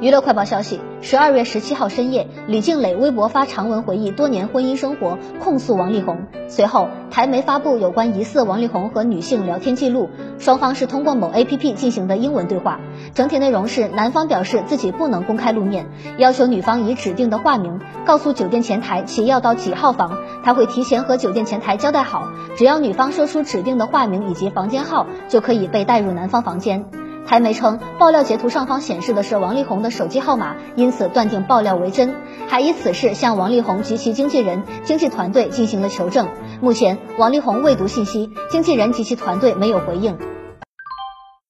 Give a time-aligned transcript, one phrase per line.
[0.00, 6.26] 娱乐快报消息：十二月十七号深夜，李静蕾微博发长文回忆多年婚姻生活，控诉王力宏。
[6.48, 12.80] 随后，台媒发布有关疑似王力宏和女性聊天记录，双方是通过某 APP 进行的英文对话。
[13.14, 15.86] 整体内容是，男方表示自己不能公开露面，
[16.18, 26.84] 要求女方以指定的化名告诉酒店前台其要到几号房，他会提前和酒店前台交代好，只要女方说出指定的化名以及房间号，就可以被带入男方房间。
[27.26, 32.14] 台媒称，爆料截图上方显示的是王力宏的手机号码，因此断定爆料为真，
[32.48, 36.28] 还以此事向王力宏及其经纪人、经纪团队进行了求证。
[36.60, 40.18] 目前，王力宏未读信息，经纪人及其团队没有回应。